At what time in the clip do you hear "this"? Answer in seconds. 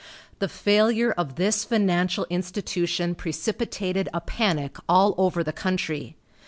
1.35-1.63